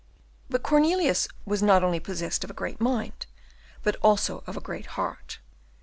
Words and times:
But 0.49 0.63
Cornelius 0.63 1.27
was 1.45 1.61
not 1.61 1.83
only 1.83 1.99
possessed 1.99 2.43
of 2.43 2.49
a 2.49 2.55
great 2.55 2.81
mind, 2.81 3.27
but 3.83 3.97
also 3.97 4.43
of 4.47 4.57
a 4.57 4.59
great 4.59 4.87
heart. 4.97 5.37